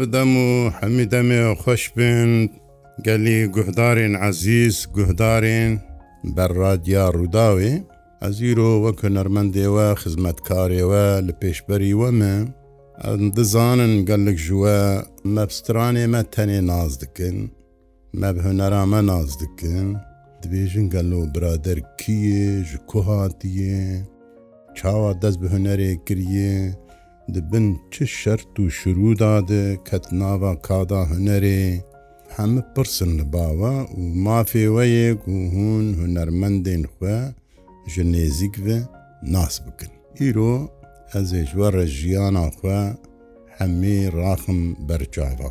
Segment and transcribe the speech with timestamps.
[0.00, 2.30] بدەم و هەمی دەمێ خۆش بن
[3.06, 5.70] گەلی گوهدارین عزیز گوهدارین
[6.36, 7.72] بەڕادیا ڕووداوێ
[8.22, 12.36] ئەزیرۆ وەکە نەرمەندێوە خزمەتکارێوە لە پێشبەری وەمە
[13.36, 14.80] دزانن گەلک ژووە
[15.36, 17.36] مەبسترانێ مە تەنێ ناز دکن
[18.20, 19.86] مەب هەنەرامە ناز دکن
[20.42, 23.80] دبێژن گەل و برادر کیە ji کوهاتیە
[24.76, 26.54] چاوا دەست بە هەنەرێ کریە
[27.34, 31.62] dibin çi şert û şirûda de ket nava kada hunerê,
[32.36, 37.18] hemî pirsin li bava û mafê we yê ku hûn hunermendên xwe
[37.92, 38.76] ji nêzik ve
[39.34, 39.92] nas bikin.
[40.26, 40.54] Îro
[41.18, 42.78] ez ê ji we re jiyana xwe
[43.58, 45.50] hemê raxim berçava.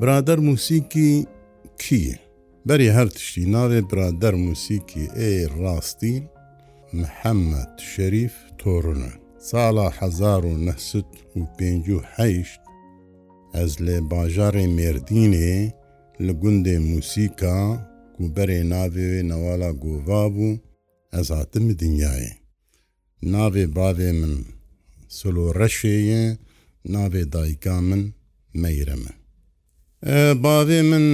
[0.00, 1.10] Brader musîkî
[1.78, 2.25] kî ye?
[2.68, 6.16] بەری هەر تشتی ناڵێت برادەر موسیکی ئێ ڕاستی
[6.98, 9.12] محەممەد شەریف تۆڕونە
[9.48, 12.48] ساڵە 1950
[13.54, 15.56] ئەز لێ باژارێ مێردینێ
[16.24, 17.56] لە گوندێ موسیکا
[18.14, 20.60] کوبەرێ ناوێ نەوالا گۆڤا بوو
[21.14, 22.32] ئەز هاتم دنیاە
[23.32, 24.34] ناوێ باێ من
[25.18, 26.24] سلو ڕەشەیە
[26.94, 28.02] ناوێ دایکا من
[28.62, 29.12] مەیرەمە
[30.42, 31.04] باێ من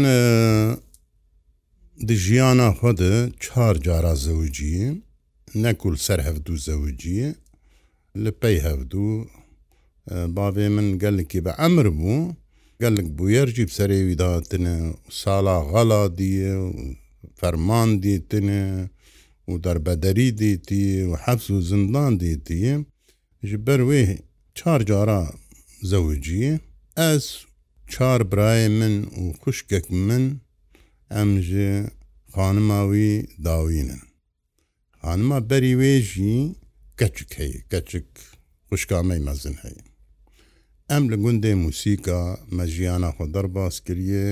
[2.08, 5.00] di jiyana xwe de çar cara zewiciyê
[5.54, 7.34] nekul ser hevdû zewiciyê
[8.24, 9.02] li pey hevdû
[10.36, 12.34] bavê min gelekî be emir bû
[12.80, 16.54] gelek bûyer jî serê wî datine sala xala diye
[17.34, 18.62] ferman dîtine
[19.50, 22.74] û derbederî dîtiye û hefs û zindan dîtiye
[23.48, 24.18] ji ber wê
[24.58, 25.22] çar cara
[25.90, 26.58] zewiciyê
[27.12, 27.24] ez
[27.92, 30.24] çar birayê min û xuşkek min
[31.14, 31.68] ئەم ji
[32.34, 33.10] xanimawî
[33.44, 34.02] dawînin
[35.04, 36.34] Xanima berî wê jî
[36.98, 38.08] keçik heye keçik
[38.70, 39.82] xuşkamey mezin heye
[40.96, 42.20] Em li gundê musîka
[42.56, 44.28] me jiyana xwe derbas kiriye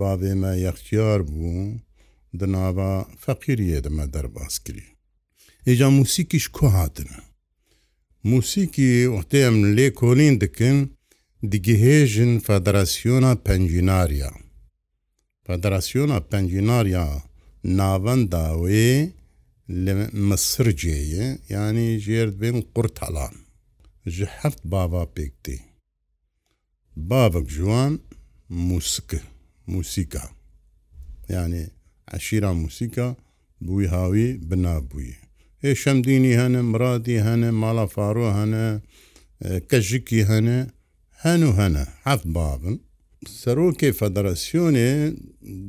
[0.00, 1.50] bavê me yextiyar bû
[2.40, 4.92] di nava feqîriye de me derbas kiriye
[5.70, 7.18] Êca musîkî ji ku hatine
[8.30, 10.76] Musîkî wextê em lê kolîn dikin
[11.52, 14.30] digihêjin Federasyona Pencinariya
[15.46, 17.22] Federasyona Pencinarya
[17.64, 19.12] Navenda wê
[19.84, 19.92] li
[20.28, 21.24] Misir cêye
[21.54, 23.34] yanî jêrbên qurtalan
[24.14, 25.56] ji heft bava pêktî.
[27.10, 27.92] Bavek jiwan
[28.48, 29.10] musik
[29.72, 30.24] musîka
[31.28, 31.62] yani
[32.16, 33.08] eşîra musîka
[33.66, 35.18] bu wî hawî binabûye.
[35.68, 38.64] Ê şemdînî hene miradî hene mala faro hene
[39.70, 40.66] kejikî hene
[41.22, 42.76] henu hene heft babin
[43.40, 44.92] سەرۆکێ فەدەرسیۆنێ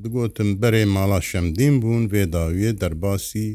[0.01, 3.49] بگوتم بەرێ ماڵا شەمدین بوون وێداویە دەرباسی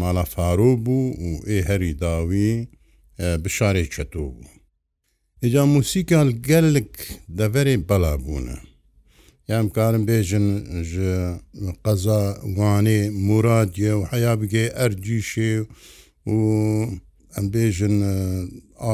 [0.00, 2.52] ماڵا فارۆ بوو و ئێ هەری داوی
[3.42, 4.48] بشارێ چەتۆ بوو
[5.44, 6.92] ئجا موسیکال گەلک
[7.38, 8.58] دەڤێ بەلا بوونە
[9.50, 10.46] یام کارم بێژن
[10.90, 11.14] ji
[11.84, 12.22] qeza
[12.58, 15.54] wanê muradiye و heya bigê ercîşê
[16.32, 16.36] و
[17.38, 17.96] em bêjin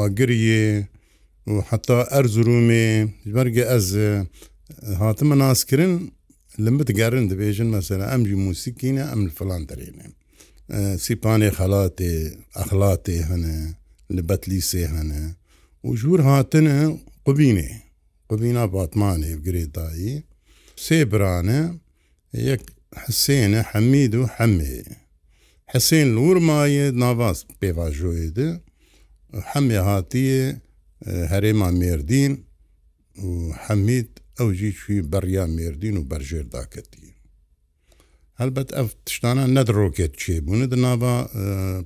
[0.00, 0.66] agiriye
[1.46, 2.86] و حتا ئەرزرومێ
[3.34, 3.86] بەرگە ئەز
[5.00, 5.92] هاتممە ناسکردن
[6.64, 10.06] لم بتگەرن دەبێژن مەسەرە ئەمجی موسیکینە ئەم فلان دەرێنێ
[11.04, 12.12] سیپانێ خەڵاتێ
[12.56, 13.56] ئەخلاتێ هەنە
[14.16, 15.20] لە بەتلیسێ هەنە
[15.86, 16.78] و ژوور هاتنە
[17.26, 17.70] قبینێ
[18.30, 20.14] قبینا باتمانێ گرێدایی
[20.84, 21.60] سێ برانە
[22.50, 22.62] یەک
[23.02, 24.76] حسێنە حەمید و حەمێ
[25.72, 28.48] حسێن لورمایە ناواز پێواژۆێ de
[29.52, 30.42] hemê hatiye
[31.32, 32.32] هەرێما مێردین
[33.26, 33.28] و
[33.64, 37.02] حەمید ئەوجی چی بەڕیا مێردین و بەرژێرداکەتی
[38.40, 41.16] هەلبەت ئەف تشتانە نەدڕۆکێت چێبوونە دنابا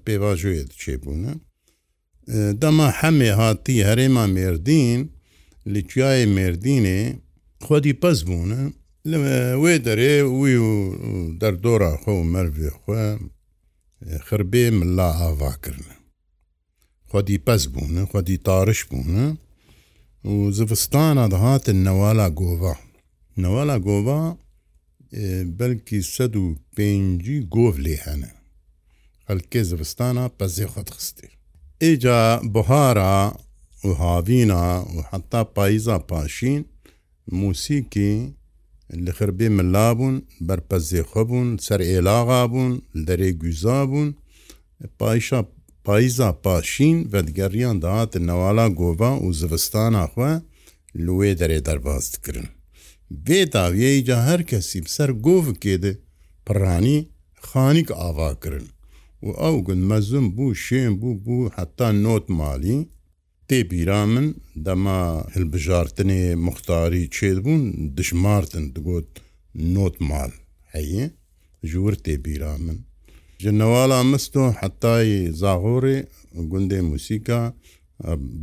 [0.05, 1.33] پێواژوێت چێبوونە
[2.63, 5.01] دەما هەمێ هاتی هەرێما مێردین
[5.73, 7.01] لچیای مێردینێ
[7.67, 8.63] خودی پەس بوونە
[9.63, 10.73] وێ دەرێ وی و
[11.41, 13.05] دەردۆرا خۆ مەرێ خوێ
[14.27, 15.98] خربێ ملا ئاواکردە
[17.11, 19.39] خودی پەس بوون خودی تارش بوون
[20.25, 22.77] و زivistana دەهاتن نەوالا گۆڤ
[23.43, 24.09] نەوالا گۆڤ
[25.59, 26.45] بەلکی سەد و
[26.77, 28.31] پێنجی گۆڤ لێ هەنە
[29.27, 31.29] خەلکێ زivistana پەزێ خۆت خستی
[31.83, 32.21] ئێجا
[32.55, 33.19] بهارا
[33.85, 34.65] و هاوینا
[34.97, 36.61] و حتا پاییزا پاشین
[37.41, 38.13] موسیکی
[39.07, 40.15] li xirbê min labûn
[40.49, 42.73] berpezê xebûn ser êlaxa bûn
[43.07, 44.09] derê güza bûn
[44.99, 45.41] payşa
[45.91, 50.33] پاییزا پاشین بە دگەڕیان داهاتن نەوالا گۆڤا و زivستاناخوا
[51.05, 52.49] لێ دەرێ دەرباز دکردن.
[53.25, 55.93] بێ داویەیجا هەر کەسی بسەر گۆڤ کێدە
[56.47, 56.99] پڕانی
[57.47, 58.67] خانیک ئاواکردن
[59.27, 62.79] و ئەو گوند مەزم بوو شێن بوو بوو حتا نۆت مالی
[63.49, 64.27] تێبیرا من
[64.67, 65.01] دەما
[65.35, 67.63] هەلبژارتنێ مختاری چێت بوون
[67.99, 69.09] دشمارتن دگوت
[69.75, 70.33] نۆت مال
[70.75, 71.05] هەیە
[71.71, 72.79] ژور تێبیرا من
[73.43, 75.99] ژنەواڵا مست و حتای زاغۆڕی
[76.51, 77.41] گوندێ موسیکا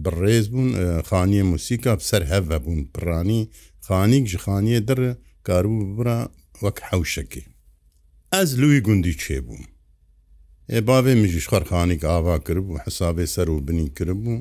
[0.04, 0.70] بڕێز بوون
[1.10, 3.42] خانیە موسیکا سەر هەە بوون پرانی
[3.88, 5.00] خانیک ji خانیە دەر
[5.48, 6.20] کاربوو برا
[6.64, 7.44] وەک حوشەکە
[8.34, 9.64] ئەز لوی گوندی چێ بووم
[10.78, 14.36] ê bavê mijî xarxanik ava kiribû hesabê ser û binî kiribû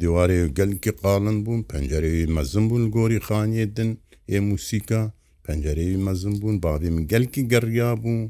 [0.00, 3.90] dîwarê gelkî qalin bûn pencereyî mezin bûn gorî xaniyê din
[4.36, 5.02] ê musîka
[5.44, 8.20] pencereyî mezin bûn bavê min gelkî geriya bûn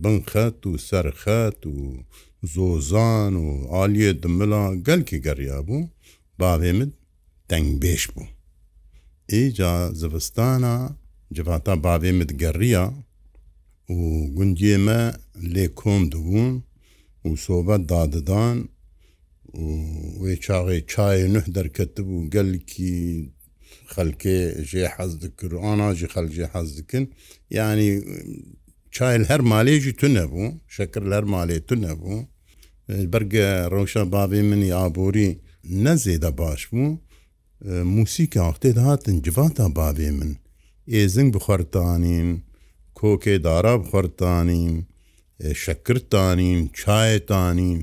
[0.00, 1.78] بنخەت و سەرخەت و
[2.54, 5.88] زۆزان و عالیە دملا گەلکی گەڕیا بوو
[6.38, 6.90] باێ من
[7.48, 8.26] تەنگبێش بوو
[9.32, 10.76] ئیجا زەوستانە
[11.34, 12.84] جڤاتە باێ مت گەڕیە
[13.96, 13.98] و
[14.36, 15.02] گونجێمە
[15.54, 16.52] لێ کۆم دبوون
[17.28, 18.58] و سۆبەت داددان
[20.22, 22.96] وێ چاغێ چای نه دەرکەت بوو گەلکی
[23.94, 24.38] خەلکێ
[24.70, 27.04] ژێ حەز دکراناژی خەلجێ حەز دکن
[27.56, 27.90] ینی
[28.96, 30.44] چایل هەر مالێژی تو نەبوو
[30.76, 32.20] شکر لەر مالێ تو نەبوو
[33.12, 35.30] بەرگە ڕۆشە باێ منی ئابووری
[35.84, 36.88] نەزێدە باش بوو
[37.96, 40.32] موسیکە ئاختێت هاتن جواتە باێ من
[40.92, 42.28] ئێزنگ بخوارتانین
[42.98, 44.74] کۆکێدارا بخوارتانین
[45.64, 47.80] شەکرتانین چایتانین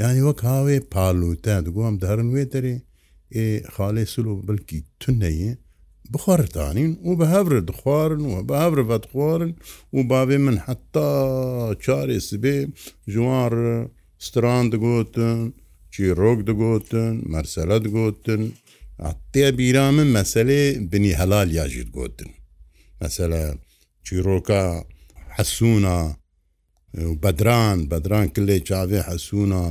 [0.00, 2.76] یعنی وەک هاوێ پالوتە دگوم دەرن وێتەرێ
[3.74, 5.52] خاڵێ سلو بلکی تو نەیە
[6.12, 9.52] بخوارتانین و بە هەورە دخوارن و بە هەورە بە دخوارن
[9.92, 11.10] و باێ من حتا
[11.84, 12.58] چارێ سبێ
[13.12, 13.54] جووار
[14.26, 15.38] ستران دەگوتن
[15.92, 18.42] چیرۆک دەگوتن مەرسەلە دەگوتن
[19.08, 20.62] عتێ بیرا من مەسلێ
[20.92, 22.30] بنی هەلال یاژید گوتن
[23.02, 23.42] مەسەلە
[24.06, 24.62] چیرۆکە
[25.36, 25.98] حەسوونە
[27.22, 29.62] بەدران بەدران کلێ چاوێ حەسوونە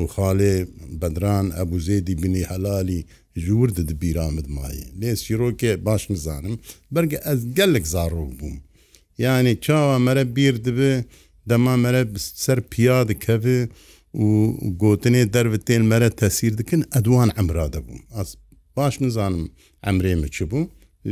[0.00, 0.56] و خاڵێ
[1.00, 3.00] بەدران ئەبوزێدی بنی هەلالی
[3.44, 6.54] ژور di dibîramid mayê lê şîrokê baş nizanim
[6.94, 8.56] berge ez gelek zarok bûm
[9.26, 10.92] yani çawa mere bîr dibi
[11.48, 12.02] dema mere
[12.44, 13.58] ser piya dikeve
[14.22, 14.26] û
[14.82, 18.28] gotinê dervitên mere tesîr dikin edwan emra de bûm ez
[18.76, 19.44] baş nizanim
[19.90, 20.60] emrê me çi bû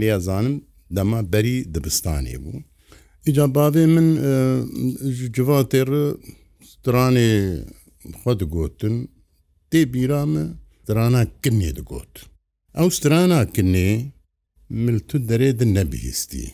[0.01, 0.57] lê zanim
[0.97, 2.53] dema berî dibistanê bû
[3.29, 4.09] îca bavê min
[5.17, 5.89] ji civa têr
[6.73, 7.33] stranê
[8.21, 8.95] xwe digotin
[9.71, 10.43] tê bîra me
[10.89, 12.15] سترانە کنێ دەگوت
[12.79, 13.91] ئەو سترانە کنێ
[14.85, 16.47] ملتو دەرێ نەبیستی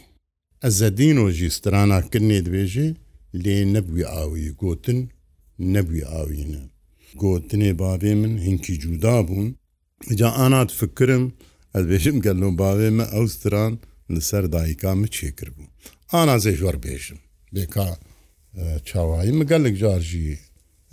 [0.63, 2.89] ئەزەدینۆژی سترانە کنێ دەبێژێ
[3.43, 4.99] لێ نەبووی ئاوی گوتن
[5.75, 6.65] نەبووی ئاوینە
[7.23, 9.49] گوتنێ بابێ من هینکی جودا بوون
[10.19, 11.25] جا ئانات فکرم
[11.77, 13.73] ئەبێژم گەلۆ باوێ مە ئەو ستران
[14.15, 15.73] لەسەر دایکامە چێکر بوو
[16.13, 17.21] ئانا زێژوەر بێژم
[17.55, 17.89] بێکا
[18.89, 20.41] چاوایی مەگەلێک جارژی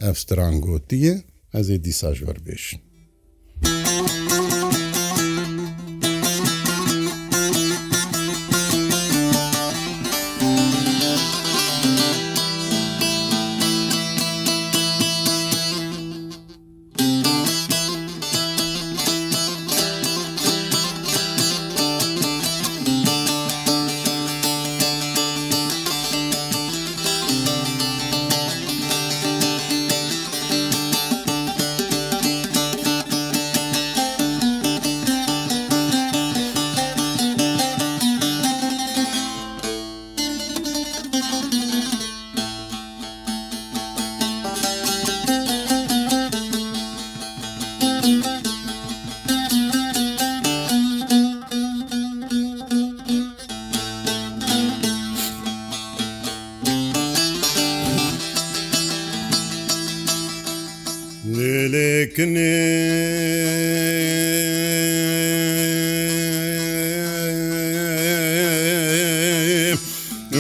[0.04, 1.16] ئەفستران گوتیە
[1.56, 2.82] ئەزێ دیساژوەر بێشن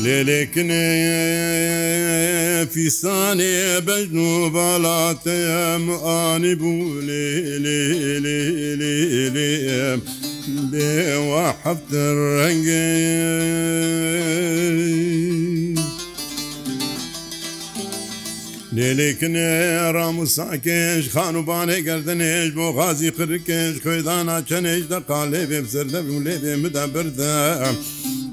[0.04, 0.90] لێلێکنێ
[2.74, 7.28] فیسانێ بەژن و باڵاتەم ئانی بوو لێ
[7.66, 7.82] لێ
[8.26, 8.40] لێ
[8.82, 8.96] لێ
[9.36, 9.50] لێ
[10.72, 12.04] بێوە حەفتە
[12.38, 12.88] ڕەنگە
[18.76, 19.50] لێلێکنێ
[19.96, 26.86] ڕاموساکێش خانوبانێ گردنێش بۆ غازی قرکێش خۆیدانا چەنێش دەقا لێ بێ سەردەبوو لێ بێ مدە
[26.94, 27.38] بردە.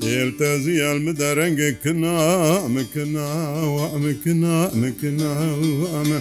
[0.03, 2.17] دێتەزی ئەمەدا ڕەنگە کنا
[2.65, 3.27] ئەمەکنا
[3.75, 5.31] و ئەمەکنا ئەمەکنا
[5.65, 6.19] و ئەمە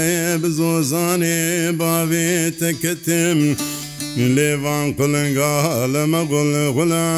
[0.43, 1.39] بزۆزانێ
[1.79, 3.39] باوێتەکەتم
[4.37, 5.57] لێوان قلنگا
[5.93, 7.09] لەمە گوڵ غلا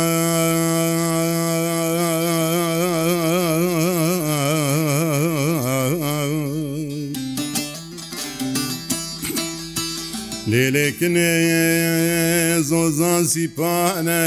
[10.70, 14.22] Gelekine zozan sipane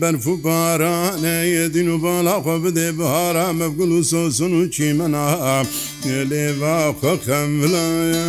[0.00, 5.26] berfu parane dinu bala xwe bide bihara mevgul û sosun û çîmena
[6.04, 8.28] Gelêva xwe xemvilaya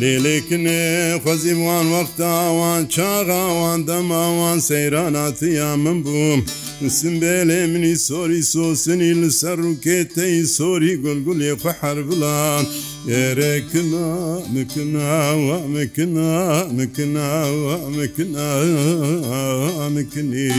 [0.00, 0.82] لێلێکنێ
[1.24, 6.40] خەزیوان وەختاوان چاغاوان دەماوان سەیراناتیا من بووم.
[7.00, 12.64] سمبێلێ منی سۆری سۆسنی لەسەر ڕووکێتەی سۆری گونگولێ فەحر بڵان
[13.12, 14.08] ئێرەکنا
[14.54, 16.30] مکناوە مکنا
[16.78, 18.48] مکناوە مکنا
[19.94, 20.50] مکنی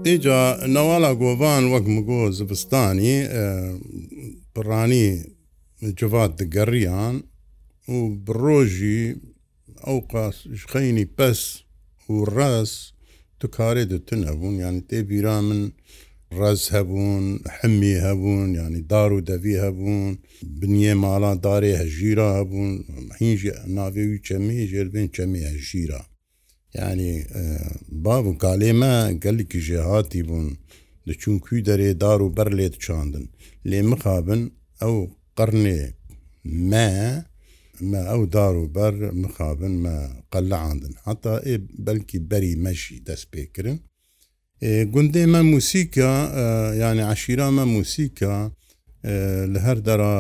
[0.07, 0.41] ئیجا
[0.75, 3.17] نەواڵە گۆڤان وەک مگۆ زبستانی
[4.55, 5.07] پڕانی
[5.99, 7.15] جوات دگەڕیان
[7.93, 7.95] و
[8.27, 9.01] بڕۆژی
[9.87, 11.41] ئەو قاسخەینی پەس
[12.09, 12.81] و ڕاست
[13.41, 15.61] تو کارێ دتن هەبوون یان تێبیرا من
[16.41, 17.25] ڕز هەبوون
[17.57, 20.13] حمی هەبوون ینی دار و دەوی هەبوون
[20.61, 22.71] بنیێ ماڵا دارێ هەژیرا هەبوون
[23.21, 23.43] هینژ
[23.77, 26.03] ناوێوی چەمی ژێربێن چەمی هەژیرا
[26.81, 27.13] ینی
[28.05, 30.47] باب و کالێمە گەلێکی ژێ هاتی بوون
[31.09, 33.25] دەچون کوی دەرێ دار و بەر لێت چاندن
[33.71, 34.43] لێ مخابن
[34.83, 34.97] ئەو
[35.39, 35.83] قڕنێ
[36.71, 36.89] مە
[37.81, 39.95] ما ئەو دار و بەر مخابن مە
[40.33, 43.79] قەلعاندن حتا ئێ بەلکی بەری مەشی دەست پێکردن
[44.93, 46.11] گوندێ مە موسیکە
[46.83, 48.35] یعنی عشیرا مە موسیکە
[49.55, 50.15] li her dera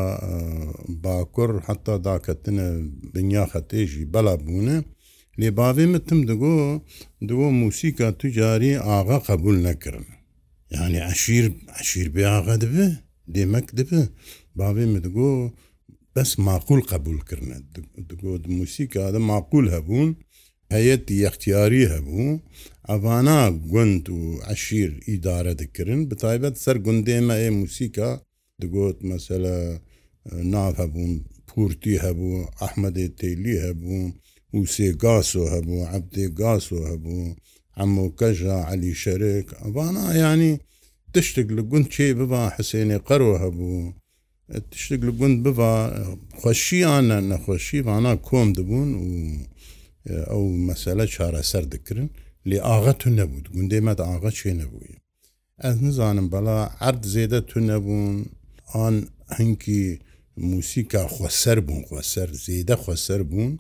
[1.05, 2.69] bakur heta daketine
[3.15, 4.77] binya xetêjî bela bûne
[5.41, 6.55] lê bavê me tim digo
[7.29, 10.07] digo musîka tu carî ağa qebul nekirin
[10.77, 11.45] yani eşîr
[11.81, 12.89] eşîr bê ağa dibe
[13.35, 14.03] dêmek dibe
[14.61, 15.29] bavê me digo
[16.17, 20.11] بەس معقول قبولکردە گۆت موسیکادا معقول هەبوون
[20.77, 22.31] هەیەتی یەختیاری هەبوو
[22.91, 23.41] ئەوانە
[23.73, 24.21] گوند و
[24.53, 28.11] عشیر ئیدارە دکردن بتایبەت سەر گوندێمە ئێ موسیکا
[28.61, 29.57] دگوت مەسەلە
[30.55, 31.13] ناو هەبوون
[31.49, 34.01] پورتی هەبوو ئەحمەدێ تیلی هەبوو
[34.63, 37.35] وسێ گاسۆ هەبوو عبدێ گاسۆ هەبوو
[37.79, 40.53] ئەمۆکەژە علی شەرێک ئەوانە ینی
[41.15, 43.75] تشتێک لە گوند چێ ببا حسێنێ قەرۆ هەبوو
[44.71, 45.73] tiştek li gund biva
[46.41, 49.09] xweşiyan nexweşî vana kom dibûn û
[50.37, 52.11] ew mesele çareser dikirin
[52.51, 54.97] lê axa tu nebû gundê me de axa çê nebûye
[55.69, 58.27] ez nizanim bela erd zêde tu nebûn
[58.85, 58.97] an
[59.39, 59.99] hinkî
[60.53, 63.51] موسیکا خۆسەر بوون خۆسەر زێدە خۆسەر بوون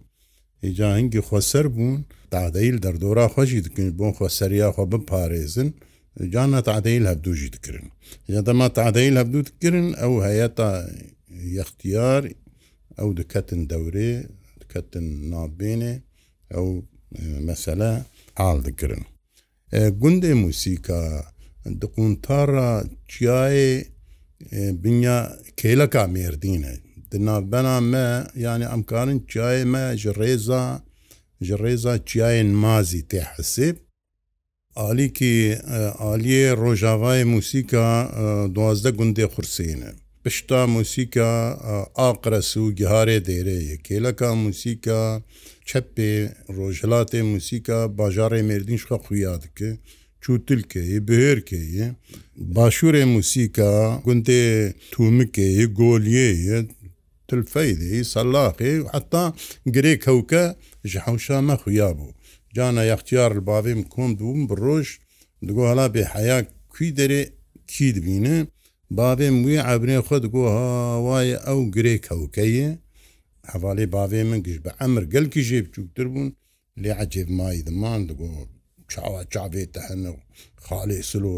[0.65, 1.97] هجا هەنگی خۆسەر بوون
[2.35, 5.69] دادەیل دەردۆرا خۆشی دکن بۆن خۆسەریا خۆ بپارێزن
[6.23, 7.89] جانا تعدەیل هەبدوژی دکردن
[8.35, 10.69] یادەما تعدەیل هەبدو دکردن ئەو هەیە تا
[11.61, 12.23] یختیار
[12.99, 14.13] ئەو دکەتن دەورێ
[14.61, 15.95] دکەتن نابێنێ
[16.55, 16.69] ئەو
[17.49, 17.91] مەسەلە
[18.41, 19.03] حال دکردن
[20.01, 21.01] گوندێ موسیکا
[21.83, 22.71] دقونتارا
[23.11, 23.57] چیاە
[24.83, 25.19] بنیا
[25.61, 26.73] کێلەکە مێردینە
[27.11, 28.05] دنابنا me
[28.45, 30.63] yani ئەمکارن چیاە me ji rêza
[31.47, 33.77] ji rêza çiyayên mazî tê hesib
[34.83, 35.35] ئالیکی
[36.03, 37.87] ئالیێ ڕۆژاوای موسیکا
[38.57, 39.91] دوازدە گوندێ قورسینە
[40.25, 41.31] پشتا موسیکا
[41.99, 45.01] ئاقرەس و گیهارێ دێرەیە کێلەکە موسیکا
[45.69, 46.13] چەپێ
[46.57, 49.69] ڕۆژهلاتێ موسیکا باژارێ مردین شخە خویا dike
[50.23, 51.87] çûtilkeyê bihêrkeyê
[52.57, 53.71] başûrê musîka
[54.07, 54.45] gundê
[54.93, 56.59] tûmikeyê goliyeyê
[57.29, 59.25] tilfeydê salaxê heta
[59.75, 60.45] girê kewke
[60.91, 62.07] ji hewşa me xuya bû
[62.55, 64.87] cana yextiyar bavêm kom dibûm bi roj
[65.47, 66.37] di gohala bêheya
[66.73, 67.23] kwî derê
[67.73, 68.37] kî dibîne
[69.01, 72.69] bavêm wî ebrê xwe digo hawaye ew girê kewkeye
[73.51, 76.29] hevalê bavê min giş bi emir gelkî jê biçûktir bûn
[76.83, 78.29] lê ecêb mayî diman digo
[78.91, 80.11] çawa çavê te hene
[80.69, 81.35] xalê silo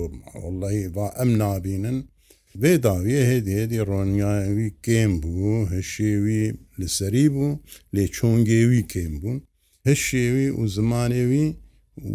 [0.46, 1.96] Allahî va em nabînin
[2.60, 5.34] vê daviye hêdî hêdî ronyaya wî kêm bû
[5.76, 6.42] hişê wî
[6.80, 7.46] li serî bû
[7.94, 9.38] lê çongê wî kêm bûn
[9.86, 11.46] هەش شێوی و زمانێوی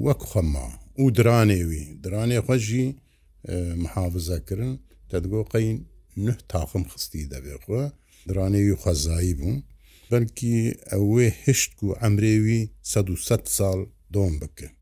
[0.05, 0.67] وەک خەما
[1.01, 2.85] و درانێوی درانێ خۆشی
[3.83, 4.73] محافزەکردن
[5.11, 5.77] تەدگۆ قەین
[6.25, 7.81] نه تاخم خستی دەبێ خۆ
[8.29, 9.63] درانێوی خەزایی بوو
[10.11, 10.55] بەلکی
[10.91, 13.79] ئەوێ هشت و ئەمرێوی 100 سال
[14.15, 14.75] دۆم بکرد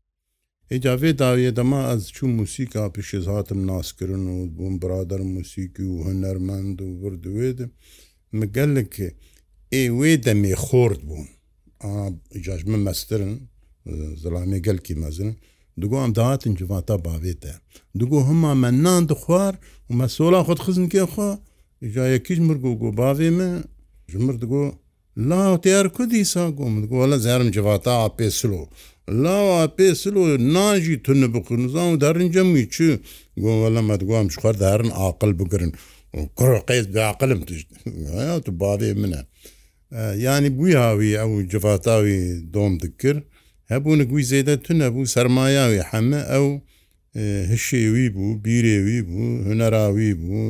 [0.74, 6.78] ئجاavê daye dema ez çû musîka pişiz hatim naskirin û bûm birader musîkî û hunermend
[6.86, 7.70] û vir diwêdim
[8.38, 9.08] mi gelekî
[9.80, 11.26] ê wê demê xord bûn
[11.84, 13.32] ئیجاژ من مەسترن
[14.22, 15.30] زلامی gelkî mezin
[15.80, 17.54] Digo em dahatin civata bavê te
[18.00, 19.54] Digo hema me nan dixwar
[19.90, 21.30] û me sola xwe xizinkê xwe
[21.86, 23.50] îcayekî mir go go bavê me
[24.10, 24.62] ji mir digo
[25.28, 28.62] La teyar ku dîsa gom digo le zerim civata apê silo
[29.22, 30.22] La apê silo
[30.54, 32.88] nan jî tunne bixunuzan û derin cemî çi
[33.42, 35.72] go le me digo em ji xwar derin aqil bigirin
[36.38, 37.54] kur qez beaqilim tu
[38.44, 39.22] tu bavê min e.
[40.24, 42.20] ینی بویاوی ئەو جفاتاوی
[42.54, 43.20] دۆم دکرد
[43.72, 46.46] هەبوون گوی زێدە تو نەبوو سەرمایاوی هەمە ئەو
[47.52, 50.42] هشێوی بوو بیرێوی بوو هوەراوی بوو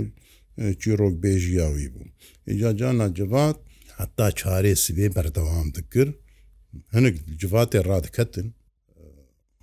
[0.81, 2.07] چیرۆک بێژیاوی بوو
[2.51, 3.57] ئجاجانە جوات
[4.01, 6.13] حتا چارێ سبێ بەردەوام دکرد
[6.95, 8.49] هەنک جواتێ ڕادکەتن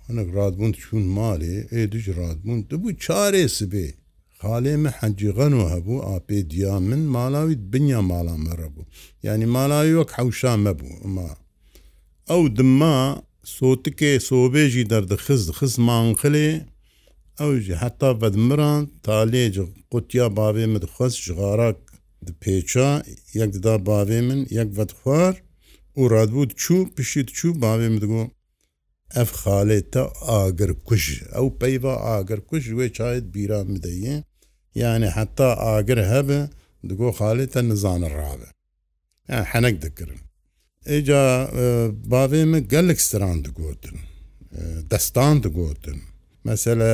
[0.06, 3.86] هەنک ڕادبوون چون مالێ ئێ دوژ ڕادبوون دەبوو چارێ سبێ
[4.42, 8.86] خاالێ me حەجیغەن و هەبوو ئاپێ دیا من ماڵاویت بنیا ماڵا مەرە بوو
[9.26, 11.28] یعنی ماڵاوی وەک حوشا مەبوو ئەما
[12.30, 12.96] ئەو دما
[13.54, 16.50] سۆتکێ سۆبێژی دەردەخز خز مانخلێ
[17.40, 21.78] ئەو ji heta vedmiran talê ji qutiya bavê min dixwaz ji xarak
[22.26, 22.88] di pêça
[23.38, 25.34] yek dida bavê min yek vedxwar
[25.98, 28.22] û radbû çû pişî çû bavê min digo
[29.20, 30.02] ev xalê te
[30.40, 31.04] agir kuj
[31.40, 34.16] ew peyva agir kuj wê çayet bîra mideye
[34.82, 36.40] یانێ حتا ئاگر هەبێ
[36.88, 38.48] دگۆ خالێتە نزانە ڕابێ
[39.50, 40.20] حەنەک دەکردن
[40.90, 41.22] ئێجا
[42.10, 43.96] باێ من گەلک سران دگوتن
[44.90, 45.98] دەستان دگوتن
[46.48, 46.92] مەسەلە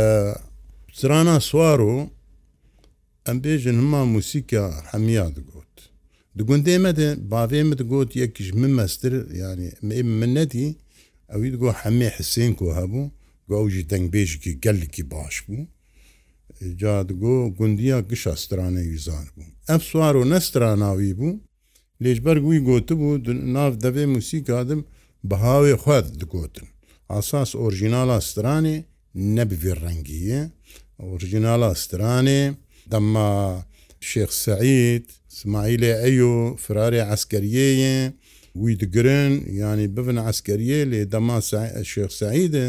[0.99, 1.97] سرانا سووار و
[3.27, 5.75] ئەم بێژن هەما موسیکە هەمیا دگوت
[6.39, 9.69] دگوندێ مەدە باێ من دگوت یەکیش من مەستر ینی
[10.21, 10.69] منەتی
[11.33, 13.13] ئەوی دگۆ هەمێ حسین کو هەبوو
[13.51, 15.63] گۆژی دەنگبێژکی گەلکی باش بوو
[16.83, 21.41] جادگۆ گوندیا گشە سترانەی ویزار بوو ئەف سووار و نەستراناوی بوو
[22.03, 23.11] لێژبەر گوی گوتبوو
[23.57, 24.81] ناو دەبێ موسیکادم
[25.29, 26.69] بەهاوێ خوات دگوتن
[27.13, 28.77] ئاساس ئۆرژینالا سترانێ
[29.37, 30.43] نەبێ ڕەنگیە
[31.07, 32.43] ئۆرژینالا سترانێ
[32.93, 33.33] دەما
[34.09, 35.05] شێخ سعید
[35.39, 37.97] سماعیلێ ئەیۆ فرارێ عسکەریەیە
[38.63, 41.39] وی دگرن ینی ببن عسکەریە لێ دەما
[41.93, 42.67] شێخ سعیدە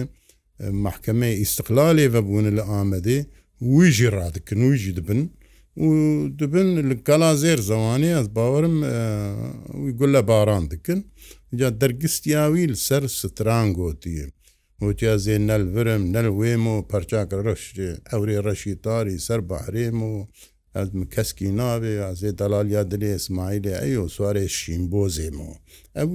[0.85, 3.19] محکمەی ئیسقلالێ بەبوون لە ئامەدێ
[3.61, 5.25] ویژی ڕادکن ویژی دبن
[5.77, 5.87] و
[6.39, 8.77] دبن li kala zêr zewanê ez bawerim
[9.85, 11.07] wî gule baran dikin
[11.57, 14.27] ca dergistiya wî li ser stran gotiye
[14.79, 20.27] Hotiya zê nel virim nel wêmo perçak reşê ewrê reşî tarî ser bahrêmo
[20.75, 25.49] ez min keskî navê ez ê delaliya dilê İsmailê eyo swarê şînbozêmo
[25.95, 26.09] Ew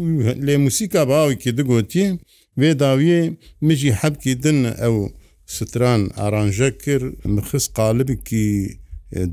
[0.46, 2.18] lê musîka bawî ki digotiyê
[2.59, 3.22] vê dawiye
[3.61, 5.19] mijî hebkî din ew
[5.56, 8.46] ستران ئارانژە کرد مخص قالبکی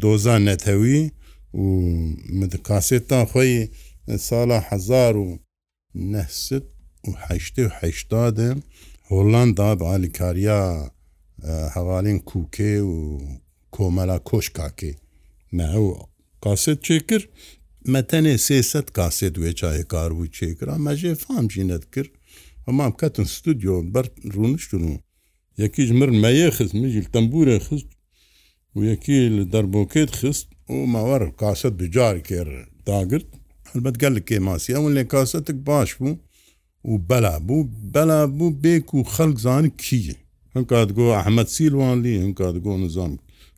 [0.01, 0.99] دۆزان نەتەوی
[1.61, 1.61] و
[2.67, 3.67] کاسێتان خۆی
[4.27, 5.27] ساڵە هزار و
[6.13, 6.63] نەست
[7.07, 8.49] و هشت و هشتادە
[9.11, 10.61] هۆلاندا بەعالیکاریا
[11.75, 12.95] هەوالین کوکێ و
[13.75, 14.93] کۆمەلا کۆشکاکێ
[15.57, 15.85] مەو
[16.45, 17.27] کاسێت چێ کرد
[17.93, 22.11] مەتەنێ سێسەد کاسێت وێ چاهێ کار بوو چێکرا مەژێ فامژینەت کرد
[22.67, 24.97] ئەمام کەتن ستودیۆ بەر ڕونشتون و
[25.63, 27.89] یەکیش مر مەیە خست میژل تەمبورە خست
[28.75, 32.47] و یەکی لە دەربۆکێت خست و ماوەڕ کاسەت بجار کێر
[32.87, 33.27] داگرت
[33.69, 36.15] هەلبەت گەلک کێماسی ئەو لێ کاسەتێک باش بوو
[36.89, 40.15] و بەلا بوو بەلا بوو بێک و خەلک زانانی کیە
[40.55, 43.13] هەم کاتگۆ ئەحمەد سیلوانلی هەم کاتگۆ نظام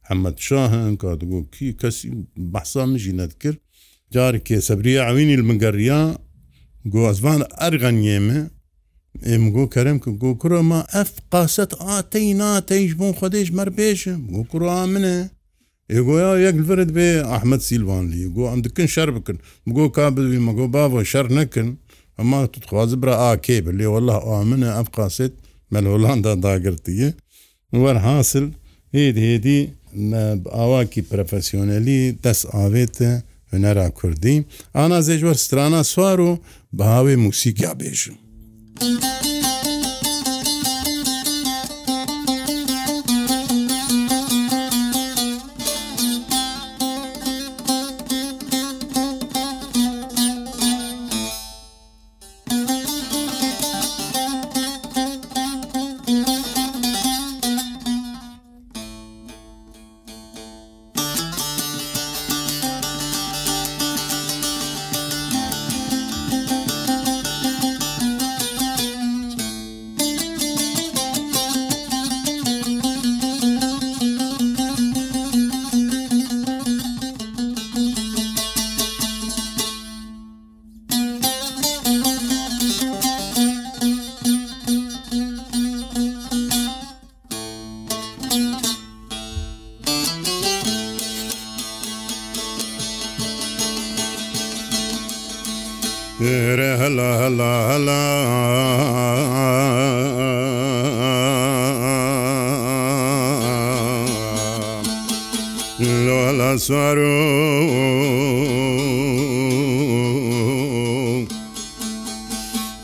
[0.09, 2.07] حمد شاه هەم کاتگۆ کی کەسی
[2.53, 3.59] بەسا مژینەت کرد
[4.15, 6.01] جارێک کێسەبریە ئەوینی منگەڕیا
[6.93, 8.39] گۆزبان ئەرغەنیێمە
[9.29, 15.17] ئێمەگۆ کەرمکە گۆ کوڕەمە ئەف قاست ئاتەی ناتەیش بۆن خودێش مەر بێشم گۆ کوڕا منە
[15.93, 21.01] ئێگویا یەکلرت بێ ئەحمد سیلوانلی گۆ ئەم دکن شەر بکن بگۆ کا بدوی مەگۆ باوە
[21.11, 21.67] شەر نەکن
[22.17, 25.33] ئەما توخواز برا ئاکێ بە لێوەله ئامنە ئەف قاست
[25.73, 27.09] مەلۆلاندا داگرتیە
[27.81, 28.45] وەرحاصل
[28.95, 29.59] هێد هێدی
[30.57, 33.09] ئاواکی پرۆفسیۆنەلی دەست ئاوێتە
[33.51, 34.35] هەنەرا کوردی
[34.77, 36.31] ئانا زێژوە سترانە سوار و
[36.77, 38.15] بەهاوێ موسیکیا بێژم
[38.79, 39.38] Thank you.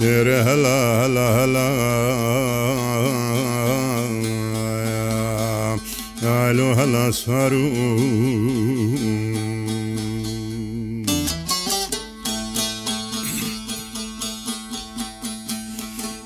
[0.05, 1.67] تێرە هەلا هەلا هەلا
[6.25, 7.65] ئالۆ هەلا سوار و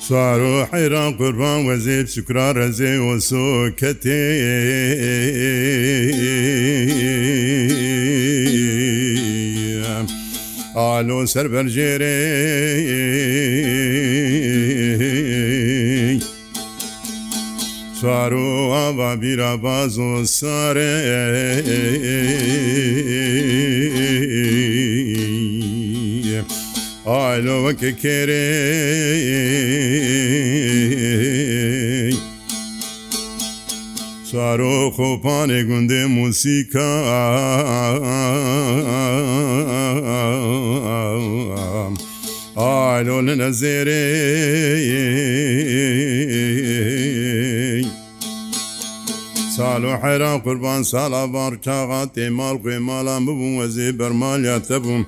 [0.07, 3.47] سوار و حیران قوربان وەزیب سکرا ڕەزێ وەسۆ
[3.79, 4.23] کەتێ
[10.79, 12.15] حالو سەر بەرژێرێ
[17.99, 20.95] سوارو ئاوا بیرا باز و سارێ
[27.09, 28.49] ئالۆوەکە کێرێ
[34.31, 36.91] سارۆ خۆپانێ گوندێ موسیکا
[42.59, 44.05] ئالۆ لە نەزێرێ
[49.59, 55.03] سال و حیرا قوربان سالا بارچاغا تێمال قێمالان ببوو وەزێ بەرمالیاتە بووم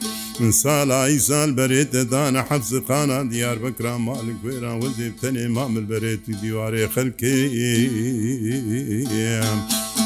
[0.62, 7.36] سالا ئیسال بەرێتەدانە حەفز قانە دیار بکرا مال گوێرا وەزێ تەنێ مامل بەرێتی دیوارێ خەلکێ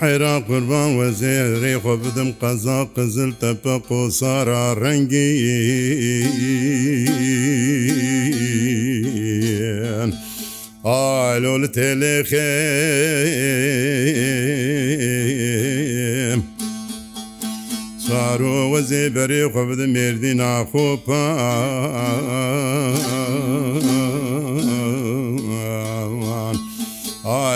[0.06, 5.34] حێرا قوربان وەزێرێ خۆ بدم قەزا قزل تەپە قۆسارا ڕەنگی
[10.88, 12.52] ئالۆ لە تێلێخێ
[18.06, 21.24] سارۆ وەزێ بەرێ خۆ بدە مردی ناخۆپە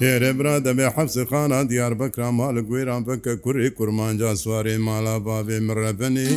[0.02, 5.16] هێرە برا دەبێ حەفزی خانە دیار بەکرا ما لە گوێران بکە کوری کورمانجا سوارێ مالا
[5.26, 6.30] باێ مڕەبنی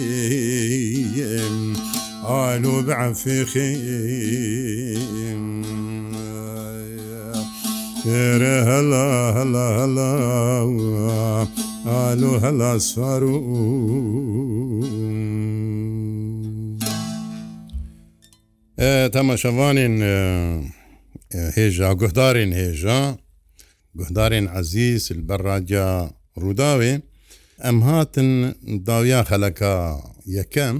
[2.30, 3.76] ئالو بەعفیخی
[8.08, 10.12] هێرە هەلا هەلا هەلا
[11.90, 13.38] ئالو هەلا سوار و
[19.16, 19.96] تەمەشەوانین
[21.56, 23.02] هێژا گوهدارین هێژە
[23.98, 25.88] گوهدارên عزیز بەڕاجا
[26.42, 26.92] ڕووداوێ
[27.66, 28.30] ئەم هاتن
[28.88, 29.74] داویا خەلەکە
[30.38, 30.76] یەکەم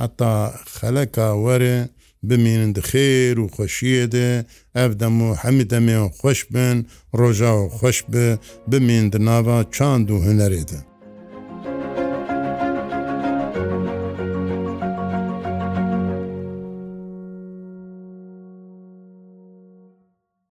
[0.00, 0.32] هەتا
[0.76, 1.76] خەلەکە وەرێ
[2.28, 4.30] بمینن دخێر و خۆشیە دێ
[4.76, 6.76] ئەف دەم و هەمی دەمێ و خۆش بن
[7.18, 8.28] ڕۆژا و خۆش بێ
[8.70, 10.80] بمین دناوا چاند و هەنەرێدە